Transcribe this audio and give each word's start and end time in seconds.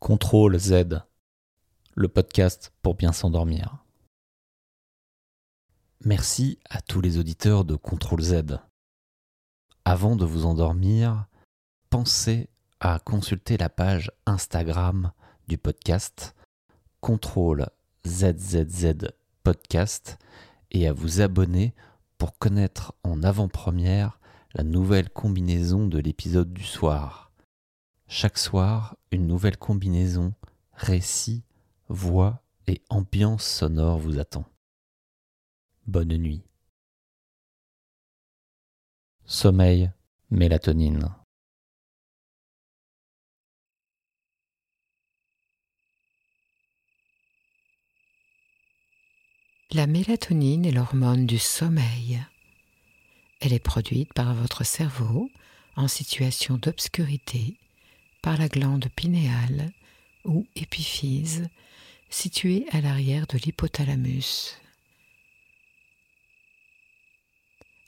Contrôle 0.00 0.56
Z, 0.60 1.02
le 1.96 2.08
podcast 2.08 2.72
pour 2.82 2.94
bien 2.94 3.12
s'endormir. 3.12 3.84
Merci 6.04 6.60
à 6.70 6.80
tous 6.80 7.00
les 7.00 7.18
auditeurs 7.18 7.64
de 7.64 7.74
Contrôle 7.74 8.22
Z. 8.22 8.60
Avant 9.84 10.14
de 10.14 10.24
vous 10.24 10.46
endormir, 10.46 11.26
pensez 11.90 12.48
à 12.78 13.00
consulter 13.00 13.56
la 13.56 13.68
page 13.68 14.12
Instagram 14.24 15.10
du 15.48 15.58
podcast 15.58 16.36
Contrôle 17.00 17.66
ZZZ 18.06 19.08
Podcast 19.42 20.16
et 20.70 20.86
à 20.86 20.92
vous 20.92 21.20
abonner 21.20 21.74
pour 22.18 22.38
connaître 22.38 22.94
en 23.02 23.24
avant-première 23.24 24.20
la 24.54 24.62
nouvelle 24.62 25.10
combinaison 25.10 25.88
de 25.88 25.98
l'épisode 25.98 26.52
du 26.52 26.64
soir. 26.64 27.27
Chaque 28.10 28.38
soir, 28.38 28.96
une 29.10 29.26
nouvelle 29.26 29.58
combinaison, 29.58 30.32
récit, 30.72 31.44
voix 31.88 32.42
et 32.66 32.80
ambiance 32.88 33.46
sonore 33.46 33.98
vous 33.98 34.18
attend. 34.18 34.46
Bonne 35.86 36.16
nuit. 36.16 36.42
Sommeil, 39.26 39.92
mélatonine. 40.30 41.14
La 49.70 49.86
mélatonine 49.86 50.64
est 50.64 50.72
l'hormone 50.72 51.26
du 51.26 51.38
sommeil. 51.38 52.24
Elle 53.40 53.52
est 53.52 53.58
produite 53.58 54.14
par 54.14 54.34
votre 54.34 54.64
cerveau 54.64 55.30
en 55.76 55.88
situation 55.88 56.56
d'obscurité 56.56 57.58
par 58.22 58.36
la 58.36 58.48
glande 58.48 58.88
pinéale 58.94 59.70
ou 60.24 60.46
épiphyse 60.56 61.48
située 62.10 62.64
à 62.72 62.80
l'arrière 62.80 63.26
de 63.26 63.38
l'hypothalamus. 63.38 64.56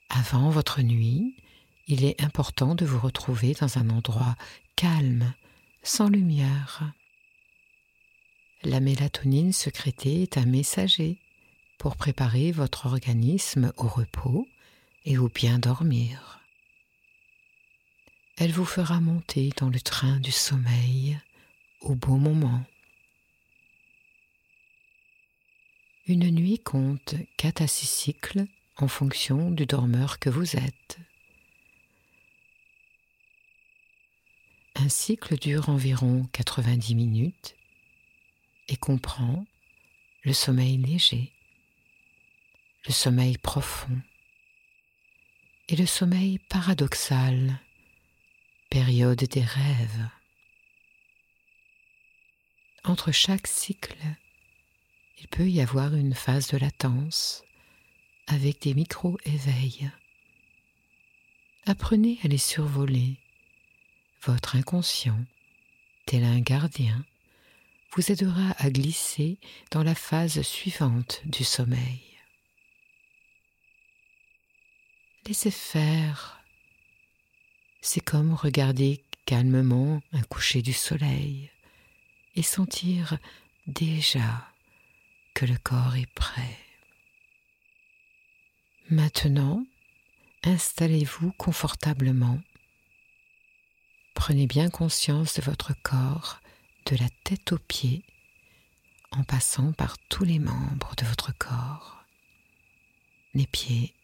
Avant 0.08 0.50
votre 0.50 0.82
nuit, 0.82 1.36
il 1.86 2.04
est 2.04 2.22
important 2.22 2.74
de 2.74 2.84
vous 2.84 2.98
retrouver 2.98 3.54
dans 3.54 3.78
un 3.78 3.90
endroit 3.90 4.36
calme, 4.76 5.32
sans 5.82 6.08
lumière. 6.08 6.92
La 8.62 8.80
mélatonine 8.80 9.52
sécrétée 9.52 10.22
est 10.22 10.36
un 10.36 10.44
messager 10.44 11.18
pour 11.78 11.96
préparer 11.96 12.52
votre 12.52 12.86
organisme 12.86 13.72
au 13.76 13.88
repos 13.88 14.46
et 15.04 15.16
au 15.16 15.28
bien 15.28 15.58
dormir. 15.58 16.39
Elle 18.40 18.52
vous 18.52 18.64
fera 18.64 19.02
monter 19.02 19.50
dans 19.58 19.68
le 19.68 19.80
train 19.80 20.18
du 20.18 20.32
sommeil 20.32 21.20
au 21.82 21.94
bon 21.94 22.16
moment. 22.16 22.64
Une 26.06 26.30
nuit 26.30 26.58
compte 26.58 27.16
4 27.36 27.60
à 27.60 27.66
6 27.66 27.84
cycles 27.84 28.46
en 28.78 28.88
fonction 28.88 29.50
du 29.50 29.66
dormeur 29.66 30.18
que 30.18 30.30
vous 30.30 30.56
êtes. 30.56 30.98
Un 34.74 34.88
cycle 34.88 35.36
dure 35.36 35.68
environ 35.68 36.26
90 36.32 36.94
minutes 36.94 37.56
et 38.68 38.76
comprend 38.76 39.44
le 40.22 40.32
sommeil 40.32 40.78
léger, 40.78 41.30
le 42.86 42.92
sommeil 42.94 43.36
profond 43.36 44.00
et 45.68 45.76
le 45.76 45.84
sommeil 45.84 46.38
paradoxal, 46.48 47.60
période 48.70 49.18
des 49.18 49.42
rêves. 49.42 50.08
Entre 52.84 53.10
chaque 53.10 53.48
cycle, 53.48 53.98
il 55.18 55.26
peut 55.28 55.48
y 55.48 55.60
avoir 55.60 55.94
une 55.94 56.14
phase 56.14 56.46
de 56.48 56.56
latence 56.56 57.42
avec 58.28 58.62
des 58.62 58.74
micro-éveils. 58.74 59.90
Apprenez 61.66 62.18
à 62.22 62.28
les 62.28 62.38
survoler. 62.38 63.16
Votre 64.22 64.56
inconscient, 64.56 65.18
tel 66.06 66.24
un 66.24 66.40
gardien, 66.40 67.04
vous 67.92 68.12
aidera 68.12 68.54
à 68.58 68.70
glisser 68.70 69.38
dans 69.72 69.82
la 69.82 69.94
phase 69.94 70.42
suivante 70.42 71.22
du 71.24 71.42
sommeil. 71.42 72.02
Laissez 75.26 75.50
faire. 75.50 76.39
C'est 77.82 78.00
comme 78.00 78.34
regarder 78.34 79.02
calmement 79.24 80.02
un 80.12 80.22
coucher 80.22 80.60
du 80.60 80.72
soleil 80.72 81.50
et 82.34 82.42
sentir 82.42 83.18
déjà 83.66 84.48
que 85.34 85.46
le 85.46 85.56
corps 85.56 85.96
est 85.96 86.12
prêt. 86.14 86.58
Maintenant, 88.90 89.64
installez-vous 90.42 91.32
confortablement. 91.32 92.40
Prenez 94.14 94.46
bien 94.46 94.68
conscience 94.68 95.34
de 95.34 95.42
votre 95.42 95.72
corps, 95.82 96.40
de 96.86 96.96
la 96.96 97.08
tête 97.24 97.52
aux 97.52 97.58
pieds, 97.58 98.02
en 99.12 99.22
passant 99.22 99.72
par 99.72 99.96
tous 100.08 100.24
les 100.24 100.38
membres 100.38 100.94
de 100.96 101.06
votre 101.06 101.32
corps. 101.38 102.04
Les 103.34 103.46
pieds, 103.46 103.94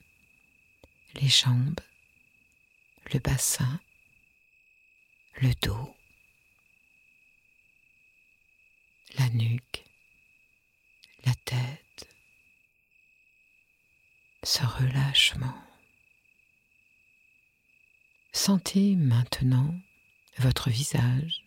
les 1.20 1.28
jambes, 1.28 1.80
le 3.12 3.18
bassin, 3.20 3.80
le 5.40 5.52
dos, 5.62 5.96
la 9.18 9.28
nuque, 9.30 9.84
la 11.24 11.34
tête, 11.44 12.08
ce 14.42 14.64
relâchement. 14.64 15.54
Sentez 18.32 18.96
maintenant 18.96 19.74
votre 20.38 20.70
visage, 20.70 21.42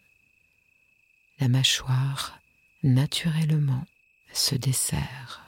la 1.39 1.47
mâchoire 1.47 2.39
naturellement 2.83 3.85
se 4.33 4.55
desserre. 4.55 5.45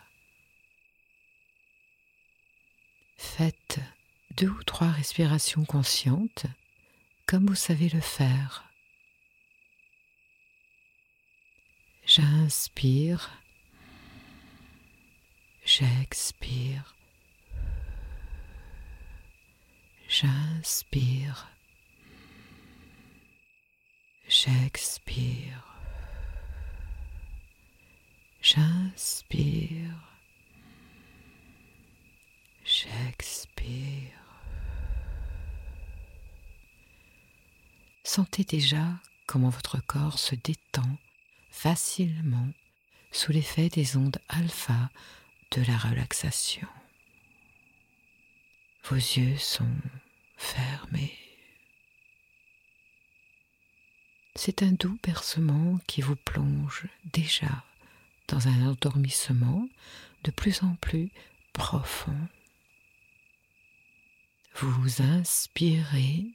Faites 3.18 3.80
deux 4.42 4.50
ou 4.50 4.64
trois 4.64 4.90
respirations 4.90 5.66
conscientes 5.66 6.48
comme 7.28 7.46
vous 7.46 7.54
savez 7.54 7.90
le 7.90 8.02
faire. 8.02 8.68
J'inspire, 12.08 13.30
j'expire, 15.64 16.96
j'inspire, 20.10 21.48
j'expire, 24.28 25.78
j'inspire, 28.42 29.96
j'expire. 32.66 34.01
Sentez 38.14 38.44
déjà 38.44 39.00
comment 39.26 39.48
votre 39.48 39.80
corps 39.80 40.20
se 40.20 40.36
détend 40.36 40.98
facilement 41.50 42.50
sous 43.14 43.32
l'effet 43.32 43.70
des 43.70 43.96
ondes 43.96 44.20
alpha 44.28 44.90
de 45.52 45.62
la 45.62 45.78
relaxation. 45.78 46.68
Vos 48.84 48.98
yeux 48.98 49.38
sont 49.38 49.74
fermés. 50.36 51.18
C'est 54.36 54.62
un 54.62 54.74
doux 54.74 55.00
bercement 55.02 55.80
qui 55.88 56.02
vous 56.02 56.18
plonge 56.18 56.88
déjà 57.14 57.64
dans 58.28 58.50
un 58.50 58.68
endormissement 58.68 59.70
de 60.26 60.32
plus 60.32 60.64
en 60.64 60.76
plus 60.82 61.10
profond. 61.54 62.28
Vous 64.56 65.02
inspirez 65.02 66.26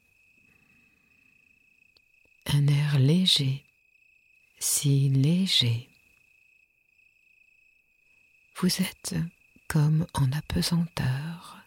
un 2.47 2.67
air 2.69 2.99
léger, 2.99 3.65
si 4.59 5.09
léger. 5.09 5.89
Vous 8.57 8.81
êtes 8.81 9.15
comme 9.69 10.07
en 10.15 10.31
apesanteur 10.33 11.59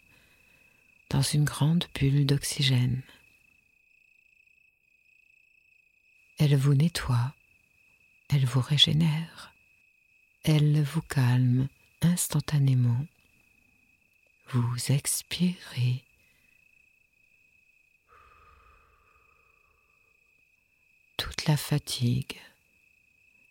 dans 1.09 1.21
une 1.21 1.43
grande 1.43 1.85
bulle 1.95 2.25
d'oxygène. 2.25 3.01
Elle 6.37 6.55
vous 6.55 6.73
nettoie, 6.73 7.33
elle 8.29 8.45
vous 8.45 8.61
régénère, 8.61 9.53
elle 10.43 10.81
vous 10.83 11.01
calme 11.01 11.67
instantanément. 12.01 13.05
Vous 14.51 14.91
expirez 14.91 16.03
toute 21.19 21.47
la 21.47 21.57
fatigue 21.57 22.39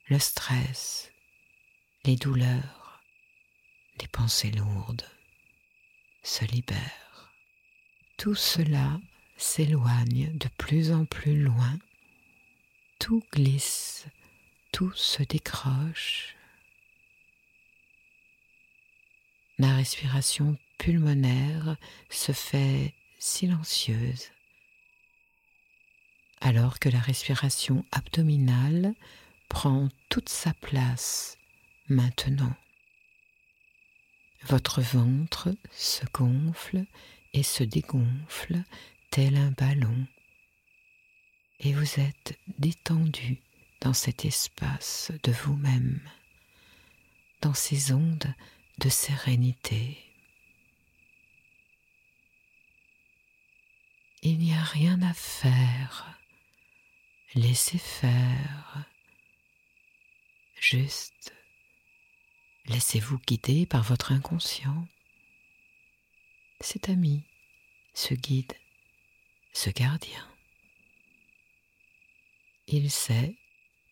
le 0.07 0.19
stress, 0.19 1.13
les 2.07 2.17
douleurs, 2.17 3.03
les 4.01 4.09
pensées 4.09 4.51
lourdes 4.53 5.05
se 6.23 6.47
libèrent. 6.47 7.31
Tout 8.17 8.35
cela 8.35 8.99
s'éloigne 9.37 10.35
de 10.39 10.49
plus 10.57 10.93
en 10.93 11.05
plus 11.05 11.43
loin, 11.43 11.79
tout 12.99 13.23
glisse, 13.35 14.07
tout 14.73 14.93
se 14.95 15.23
décroche. 15.23 16.37
La 19.59 19.77
respiration 19.77 20.57
pulmonaire 20.79 21.77
se 22.09 22.33
fait 22.33 22.95
silencieuse, 23.19 24.31
alors 26.41 26.79
que 26.79 26.89
la 26.89 27.01
respiration 27.01 27.85
abdominale 27.93 28.95
prend 29.49 29.89
toute 30.09 30.29
sa 30.29 30.55
place 30.55 31.39
maintenant. 31.89 32.55
Votre 34.45 34.81
ventre 34.81 35.55
se 35.73 36.05
gonfle 36.13 36.85
et 37.33 37.43
se 37.43 37.65
dégonfle 37.65 38.63
tel 39.11 39.37
un 39.37 39.51
ballon, 39.51 40.07
et 41.61 41.73
vous 41.73 42.01
êtes 42.01 42.39
détendu 42.59 43.43
dans 43.81 43.93
cet 43.93 44.25
espace 44.25 45.13
de 45.23 45.33
vous-même, 45.33 46.01
dans 47.41 47.55
ces 47.55 47.93
ondes 47.93 48.35
de 48.79 48.89
sérénité. 48.89 49.99
Il 54.23 54.39
n'y 54.39 54.53
a 54.55 54.63
rien 54.63 55.01
à 55.03 55.15
faire, 55.15 56.18
laissez 57.35 57.79
faire, 57.79 58.85
juste 60.61 61.35
laissez-vous 62.67 63.19
guider 63.27 63.67
par 63.67 63.83
votre 63.83 64.13
inconscient, 64.13 64.87
cet 66.61 66.89
ami, 66.89 67.23
ce 67.95 68.15
guide, 68.15 68.53
ce 69.53 69.71
gardien. 69.71 70.27
Il 72.67 72.91
sait 72.91 73.35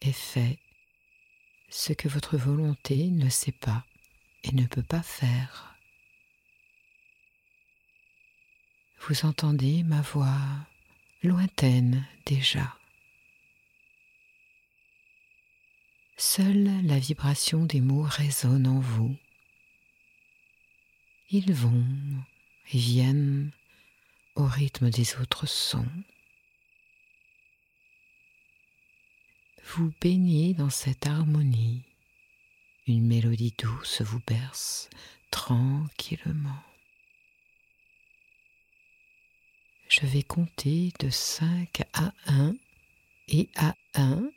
et 0.02 0.12
fait 0.12 0.58
ce 1.70 1.92
que 1.92 2.08
votre 2.08 2.36
volonté 2.36 3.08
ne 3.10 3.28
sait 3.28 3.52
pas 3.52 3.84
et 4.44 4.52
ne 4.52 4.66
peut 4.66 4.82
pas 4.82 5.02
faire. 5.02 5.74
Vous 9.00 9.24
entendez 9.24 9.82
ma 9.84 10.02
voix 10.02 10.38
lointaine 11.22 12.06
déjà. 12.26 12.76
Seule 16.16 16.70
la 16.86 16.98
vibration 16.98 17.64
des 17.64 17.80
mots 17.80 18.02
résonne 18.02 18.66
en 18.66 18.80
vous. 18.80 19.16
Ils 21.30 21.52
vont 21.52 21.84
et 22.72 22.78
viennent 22.78 23.50
au 24.34 24.44
rythme 24.44 24.90
des 24.90 25.16
autres 25.16 25.46
sons. 25.46 25.88
Vous 29.64 29.92
baignez 30.00 30.54
dans 30.54 30.70
cette 30.70 31.06
harmonie. 31.06 31.82
Une 32.86 33.06
mélodie 33.06 33.54
douce 33.58 34.00
vous 34.02 34.20
berce 34.26 34.88
tranquillement. 35.30 36.62
je 39.88 40.06
vais 40.06 40.22
compter 40.22 40.92
de 41.00 41.10
5 41.10 41.82
à 41.94 42.12
1 42.26 42.54
et 43.28 43.48
à 43.56 43.74
1 43.94 44.30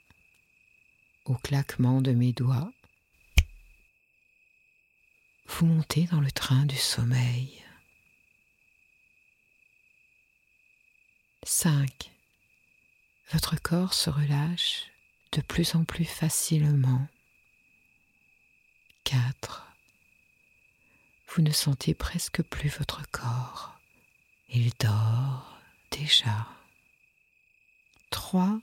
au 1.29 1.35
claquement 1.35 2.01
de 2.01 2.11
mes 2.11 2.33
doigts. 2.33 2.71
Vous 5.47 5.65
montez 5.67 6.05
dans 6.05 6.21
le 6.21 6.31
train 6.31 6.65
du 6.65 6.75
sommeil. 6.75 7.63
5. 11.43 12.11
Votre 13.31 13.61
corps 13.61 13.93
se 13.93 14.09
relâche 14.09 14.87
de 15.31 15.41
plus 15.41 15.75
en 15.75 15.83
plus 15.83 16.05
facilement. 16.05 17.07
4. 19.03 19.67
Vous 21.27 21.43
ne 21.43 21.51
sentez 21.51 21.93
presque 21.93 22.41
plus 22.41 22.69
votre 22.69 23.07
corps. 23.11 23.79
Il 24.49 24.71
dort 24.79 25.59
déjà. 25.91 26.47
3. 28.09 28.59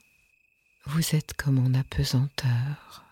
Vous 0.89 1.15
êtes 1.15 1.33
comme 1.33 1.59
en 1.59 1.77
apesanteur. 1.77 3.03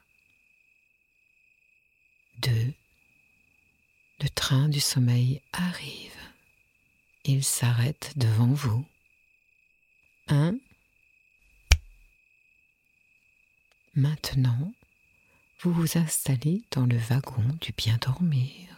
2. 2.40 2.74
Le 4.22 4.30
train 4.30 4.70
du 4.70 4.80
sommeil 4.80 5.42
arrive. 5.52 6.16
Il 7.26 7.44
s'arrête 7.44 8.14
devant 8.16 8.48
vous. 8.48 8.86
1. 10.30 10.56
Maintenant, 13.96 14.74
vous 15.60 15.74
vous 15.74 15.98
installez 15.98 16.64
dans 16.72 16.86
le 16.86 16.98
wagon 16.98 17.44
du 17.60 17.74
bien 17.74 17.98
dormir. 17.98 18.70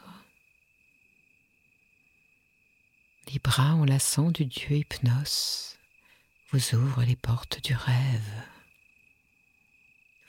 Les 3.31 3.37
bras 3.37 3.75
enlaçants 3.75 4.31
du 4.31 4.45
dieu 4.45 4.77
Hypnos 4.77 5.77
vous 6.49 6.73
ouvrent 6.75 7.03
les 7.03 7.15
portes 7.15 7.63
du 7.63 7.75
rêve. 7.75 8.56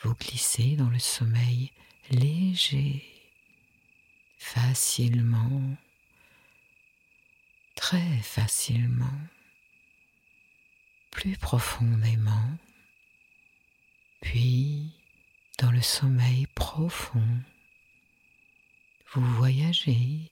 Vous 0.01 0.15
glissez 0.15 0.77
dans 0.77 0.91
le 0.91 0.99
sommeil 0.99 1.73
léger, 2.11 3.05
facilement, 4.39 5.77
très 7.75 8.19
facilement, 8.23 9.21
plus 11.11 11.37
profondément, 11.37 12.57
puis 14.21 14.93
dans 15.59 15.73
le 15.73 15.83
sommeil 15.83 16.47
profond. 16.55 17.41
Vous 19.13 19.25
voyagez 19.35 20.31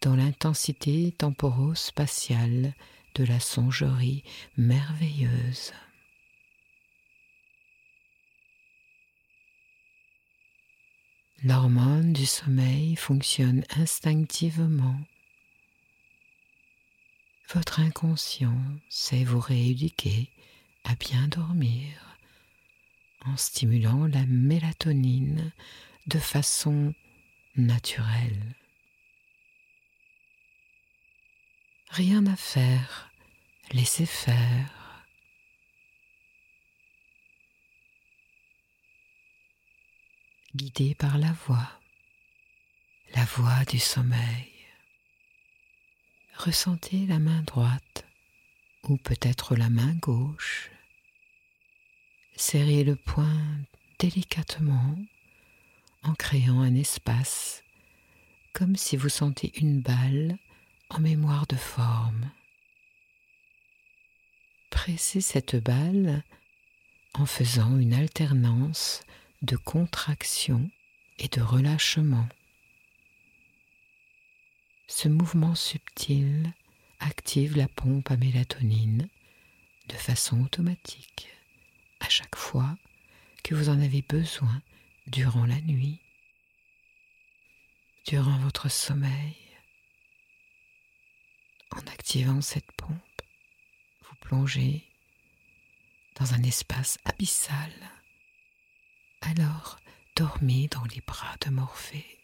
dans 0.00 0.16
l'intensité 0.16 1.12
temporo-spatiale 1.12 2.72
de 3.14 3.24
la 3.24 3.40
songerie 3.40 4.22
merveilleuse. 4.56 5.72
L'hormone 11.44 12.12
du 12.12 12.24
sommeil 12.24 12.96
fonctionne 12.96 13.64
instinctivement. 13.76 14.98
Votre 17.52 17.80
inconscient 17.80 18.58
sait 18.88 19.22
vous 19.22 19.38
rééduquer 19.38 20.30
à 20.84 20.94
bien 20.94 21.28
dormir 21.28 22.18
en 23.26 23.36
stimulant 23.36 24.06
la 24.06 24.24
mélatonine 24.26 25.52
de 26.06 26.18
façon 26.18 26.94
naturelle. 27.56 28.54
Rien 31.90 32.26
à 32.26 32.36
faire, 32.36 33.10
laissez 33.72 34.06
faire. 34.06 34.75
Guidé 40.56 40.94
par 40.94 41.18
la 41.18 41.32
voix, 41.32 41.68
la 43.14 43.26
voix 43.26 43.66
du 43.66 43.78
sommeil. 43.78 44.50
Ressentez 46.34 47.04
la 47.04 47.18
main 47.18 47.42
droite 47.42 48.06
ou 48.84 48.96
peut-être 48.96 49.54
la 49.54 49.68
main 49.68 49.92
gauche. 49.96 50.70
Serrez 52.36 52.84
le 52.84 52.96
poing 52.96 53.58
délicatement 53.98 54.96
en 56.04 56.14
créant 56.14 56.62
un 56.62 56.74
espace 56.74 57.62
comme 58.54 58.76
si 58.76 58.96
vous 58.96 59.10
sentiez 59.10 59.52
une 59.60 59.82
balle 59.82 60.38
en 60.88 61.00
mémoire 61.00 61.46
de 61.48 61.56
forme. 61.56 62.30
Pressez 64.70 65.20
cette 65.20 65.56
balle 65.56 66.24
en 67.12 67.26
faisant 67.26 67.76
une 67.76 67.92
alternance 67.92 69.02
de 69.42 69.56
contraction 69.56 70.70
et 71.18 71.28
de 71.28 71.40
relâchement. 71.40 72.28
Ce 74.86 75.08
mouvement 75.08 75.54
subtil 75.54 76.52
active 77.00 77.56
la 77.56 77.68
pompe 77.68 78.10
à 78.10 78.16
mélatonine 78.16 79.08
de 79.88 79.94
façon 79.94 80.42
automatique 80.42 81.28
à 82.00 82.08
chaque 82.08 82.36
fois 82.36 82.76
que 83.42 83.54
vous 83.54 83.68
en 83.68 83.80
avez 83.80 84.02
besoin 84.02 84.62
durant 85.06 85.46
la 85.46 85.60
nuit, 85.60 86.00
durant 88.06 88.38
votre 88.38 88.68
sommeil. 88.68 89.36
En 91.70 91.80
activant 91.92 92.40
cette 92.40 92.70
pompe, 92.72 93.22
vous 94.02 94.16
plongez 94.20 94.84
dans 96.18 96.32
un 96.32 96.42
espace 96.42 96.98
abyssal. 97.04 97.72
Alors, 99.30 99.80
dormez 100.14 100.68
dans 100.68 100.84
les 100.84 101.00
bras 101.00 101.34
de 101.44 101.50
Morphée. 101.50 102.18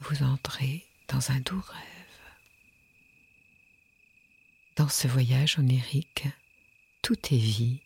Vous 0.00 0.22
entrez 0.22 0.86
dans 1.08 1.30
un 1.30 1.40
doux 1.40 1.62
rêve. 1.66 2.34
Dans 4.76 4.90
ce 4.90 5.08
voyage 5.08 5.58
onirique, 5.58 6.26
tout 7.00 7.16
est 7.32 7.38
vie, 7.38 7.80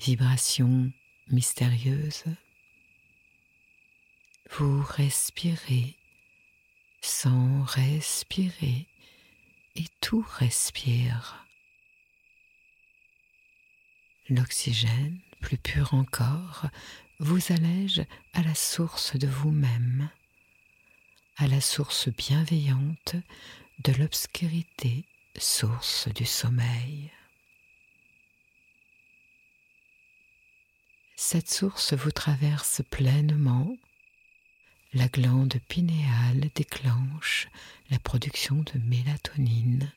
vibration 0.00 0.90
mystérieuse. 1.28 2.24
Vous 4.50 4.82
respirez 4.82 5.96
sans 7.00 7.62
respirer 7.62 8.88
et 9.76 9.86
tout 10.00 10.26
respire. 10.36 11.46
L'oxygène, 14.28 15.20
plus 15.42 15.58
pur 15.58 15.92
encore, 15.92 16.66
vous 17.18 17.52
allège 17.52 18.02
à 18.32 18.42
la 18.42 18.54
source 18.54 19.16
de 19.16 19.26
vous-même, 19.26 20.08
à 21.36 21.48
la 21.48 21.60
source 21.60 22.08
bienveillante 22.08 23.16
de 23.80 23.92
l'obscurité, 23.92 25.04
source 25.36 26.08
du 26.08 26.24
sommeil. 26.24 27.10
Cette 31.16 31.50
source 31.50 31.92
vous 31.92 32.12
traverse 32.12 32.82
pleinement. 32.90 33.76
La 34.94 35.08
glande 35.08 35.54
pinéale 35.68 36.50
déclenche 36.54 37.48
la 37.90 37.98
production 37.98 38.56
de 38.56 38.78
mélatonine 38.84 39.90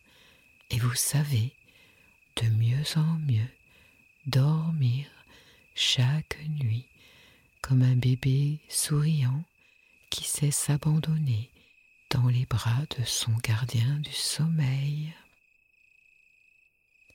et 0.72 0.80
vous 0.80 0.96
savez 0.96 1.54
de 2.38 2.48
mieux 2.50 2.98
en 2.98 3.20
mieux 3.20 3.50
dormir 4.26 5.06
chaque 5.76 6.40
nuit 6.62 6.88
comme 7.62 7.82
un 7.82 7.96
bébé 7.96 8.60
souriant 8.70 9.44
qui 10.10 10.24
sait 10.24 10.52
s'abandonner 10.52 11.52
dans 12.10 12.28
les 12.28 12.46
bras 12.46 12.86
de 12.98 13.04
son 13.04 13.34
gardien 13.44 14.00
du 14.00 14.14
sommeil. 14.14 15.14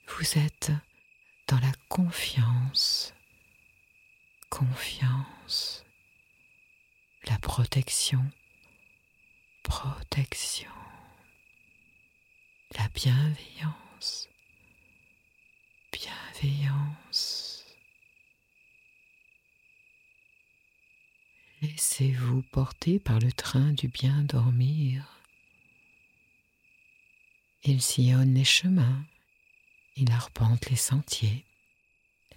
Vous 0.08 0.38
êtes 0.38 0.72
dans 1.48 1.58
la 1.60 1.72
confiance, 1.88 3.14
confiance, 4.50 5.84
la 7.26 7.38
protection, 7.38 8.24
protection, 9.62 10.70
la 12.76 12.88
bienveillance. 12.88 13.89
Laissez-vous 22.00 22.40
porter 22.50 22.98
par 22.98 23.18
le 23.18 23.30
train 23.30 23.74
du 23.74 23.88
bien 23.88 24.22
dormir? 24.22 25.20
Il 27.62 27.82
sillonne 27.82 28.32
les 28.32 28.44
chemins, 28.44 29.04
il 29.96 30.10
arpente 30.10 30.70
les 30.70 30.76
sentiers, 30.76 31.44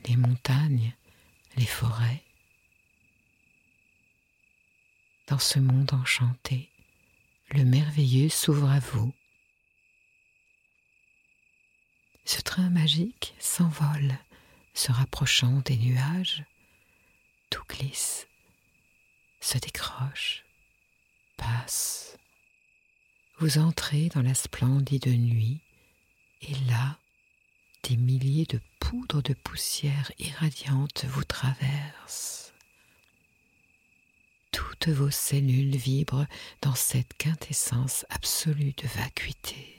les 0.06 0.18
montagnes, 0.18 0.94
les 1.56 1.66
forêts. 1.66 2.22
Dans 5.28 5.40
ce 5.40 5.60
monde 5.60 5.94
enchanté, 5.94 6.70
le 7.52 7.64
merveilleux 7.64 8.28
s'ouvre 8.28 8.70
à 8.70 8.80
vous. 8.80 9.14
Ce 12.26 12.42
train 12.42 12.70
magique 12.70 13.34
s'envole, 13.40 14.18
se 14.74 14.92
rapprochant 14.92 15.62
des 15.62 15.78
nuages, 15.78 16.44
tout 17.50 17.64
glisse, 17.70 18.28
se 19.44 19.58
décroche, 19.58 20.46
passe. 21.38 22.18
Vous 23.40 23.58
entrez 23.58 24.10
dans 24.10 24.22
la 24.22 24.34
splendide 24.34 25.08
nuit, 25.08 25.60
et 26.42 26.56
là, 26.70 26.98
des 27.84 27.98
milliers 27.98 28.46
de 28.46 28.62
poudres 28.80 29.22
de 29.22 29.34
poussière 29.34 30.12
irradiantes 30.18 31.06
vous 31.06 31.26
traversent. 31.26 32.54
Toutes 34.52 34.88
vos 34.88 35.12
cellules 35.12 35.76
vibrent 35.76 36.28
dans 36.62 36.76
cette 36.76 37.14
quintessence 37.18 38.06
absolue 38.10 38.74
de 38.78 38.88
vacuité. 38.88 39.76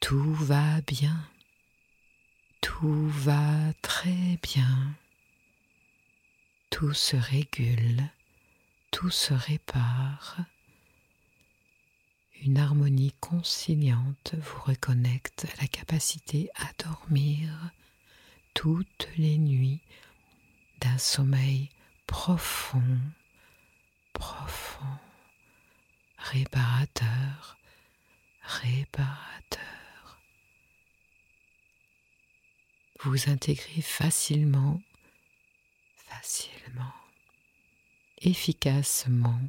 Tout 0.00 0.34
va 0.34 0.80
bien, 0.80 1.28
tout 2.60 3.08
va 3.08 3.72
très 3.82 4.38
bien, 4.42 4.96
tout 6.74 6.92
se 6.92 7.16
régule, 7.16 8.02
tout 8.90 9.08
se 9.08 9.32
répare 9.32 10.38
une 12.42 12.58
harmonie 12.58 13.14
conciliante 13.20 14.34
vous 14.34 14.60
reconnecte 14.60 15.46
à 15.52 15.62
la 15.62 15.68
capacité 15.68 16.50
à 16.56 16.66
dormir 16.84 17.70
toutes 18.54 19.06
les 19.16 19.38
nuits 19.38 19.82
d'un 20.80 20.98
sommeil 20.98 21.68
profond, 22.08 22.98
profond, 24.12 24.98
réparateur, 26.18 27.56
réparateur. 28.42 30.18
Vous 33.04 33.30
intégrez 33.30 33.80
facilement, 33.80 34.82
facilement, 36.24 36.94
efficacement, 38.22 39.40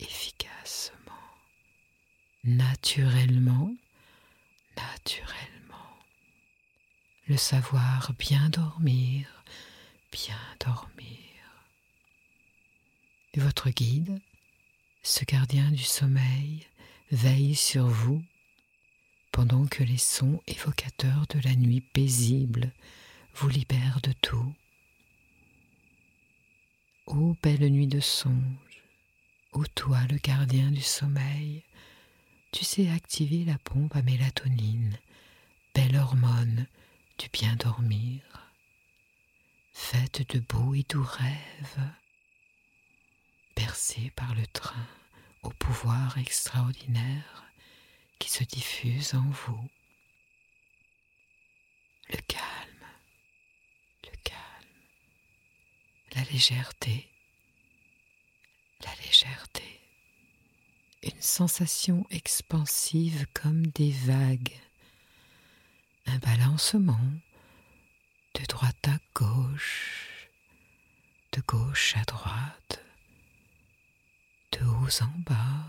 efficacement 0.00 1.12
naturellement, 2.42 3.72
naturellement. 4.76 5.76
Le 7.28 7.36
savoir 7.36 8.12
bien 8.18 8.48
dormir, 8.48 9.44
bien 10.10 10.40
dormir. 10.58 11.06
Votre 13.36 13.70
guide, 13.70 14.20
ce 15.04 15.24
gardien 15.24 15.70
du 15.70 15.84
sommeil, 15.84 16.66
veille 17.12 17.54
sur 17.54 17.86
vous 17.86 18.24
pendant 19.30 19.66
que 19.66 19.84
les 19.84 19.98
sons 19.98 20.42
évocateurs 20.48 21.28
de 21.28 21.38
la 21.38 21.54
nuit 21.54 21.82
paisible 21.82 22.72
vous 23.36 23.48
libèrent 23.48 24.00
de 24.02 24.12
tout. 24.20 24.52
Ô 27.06 27.36
belle 27.42 27.68
nuit 27.68 27.88
de 27.88 28.00
songe, 28.00 28.82
ô 29.52 29.64
toi 29.74 30.00
le 30.08 30.18
gardien 30.18 30.70
du 30.70 30.80
sommeil, 30.80 31.62
tu 32.52 32.64
sais 32.64 32.88
activer 32.90 33.44
la 33.44 33.58
pompe 33.58 33.96
à 33.96 34.02
mélatonine, 34.02 34.98
belle 35.74 35.96
hormone 35.96 36.66
du 37.18 37.28
bien 37.32 37.56
dormir. 37.56 38.22
Faites 39.72 40.32
de 40.34 40.40
beaux 40.40 40.74
et 40.74 40.84
doux 40.88 41.02
rêves, 41.02 41.90
bercés 43.56 44.12
par 44.14 44.34
le 44.34 44.46
train 44.46 44.86
au 45.42 45.50
pouvoir 45.50 46.18
extraordinaire 46.18 47.44
qui 48.18 48.30
se 48.30 48.44
diffuse 48.44 49.14
en 49.14 49.28
vous 49.28 49.68
calme, 52.28 52.86
la 56.14 56.21
légèreté, 56.32 57.08
la 58.84 58.94
légèreté 59.04 59.82
une 61.02 61.20
sensation 61.20 62.06
expansive 62.10 63.26
comme 63.34 63.66
des 63.66 63.90
vagues, 63.90 64.56
un 66.06 66.18
balancement 66.18 67.10
de 68.34 68.44
droite 68.46 68.88
à 68.88 68.98
gauche, 69.14 70.28
de 71.32 71.42
gauche 71.42 71.96
à 71.96 72.04
droite, 72.04 72.84
de 74.52 74.64
haut 74.64 75.02
en 75.02 75.18
bas, 75.26 75.66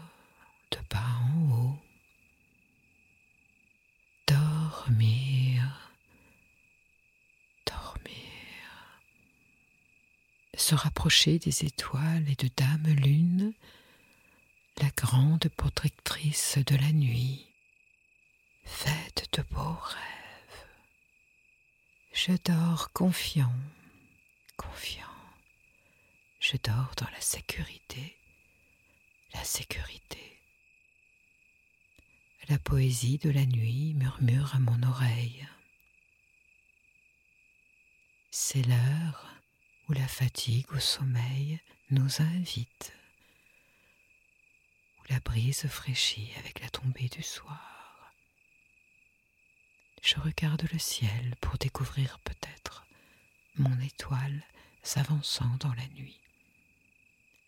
de 0.72 0.78
bas 0.90 1.20
en 1.24 1.52
haut. 1.52 1.80
Dormir, 4.28 5.83
se 10.64 10.76
rapprocher 10.76 11.40
des 11.40 11.66
étoiles 11.66 12.24
et 12.30 12.36
de 12.36 12.50
Dame 12.56 12.88
Lune 12.96 13.54
la 14.78 14.90
grande 14.96 15.50
protectrice 15.50 16.58
de 16.66 16.78
la 16.78 16.94
nuit. 16.94 17.46
Faites 18.64 19.28
de 19.34 19.44
beaux 19.52 19.78
rêves. 19.82 20.66
Je 22.14 22.32
dors 22.46 22.94
confiant, 22.94 23.54
confiant. 24.56 25.04
Je 26.40 26.56
dors 26.64 26.94
dans 26.96 27.10
la 27.10 27.20
sécurité, 27.20 28.16
la 29.34 29.44
sécurité. 29.44 30.40
La 32.48 32.58
poésie 32.58 33.18
de 33.18 33.32
la 33.32 33.46
nuit 33.46 33.96
murmure 33.96 34.56
à 34.56 34.60
mon 34.60 34.82
oreille. 34.84 35.46
C'est 38.32 38.66
l'heure 38.66 39.34
où 39.90 39.94
la 39.94 40.08
fatigue 40.08 40.72
au 40.74 40.80
sommeil 40.80 41.60
nous 41.90 42.22
invite, 42.22 42.94
où 45.00 45.04
la 45.10 45.20
brise 45.20 45.68
fraîchit 45.68 46.32
avec 46.38 46.62
la 46.62 46.70
tombée 46.70 47.10
du 47.10 47.24
soir. 47.24 48.14
Je 50.02 50.16
regarde 50.20 50.68
le 50.72 50.80
ciel 50.80 51.36
pour 51.42 51.58
découvrir 51.58 52.20
peut-être 52.20 52.86
mon 53.56 53.80
étoile 53.80 54.44
s'avançant 54.82 55.56
dans 55.60 55.74
la 55.74 55.88
nuit. 55.90 56.20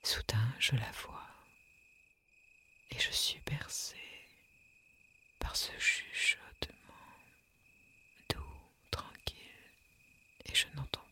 Soudain, 0.03 0.53
je 0.59 0.75
la 0.75 0.91
vois 0.91 1.27
et 2.91 2.99
je 2.99 3.11
suis 3.11 3.41
bercé 3.45 3.97
par 5.39 5.55
ce 5.55 5.71
chuchotement 5.79 6.75
doux, 8.29 8.59
tranquille, 8.91 9.71
et 10.45 10.55
je 10.55 10.65
n'entends 10.75 11.04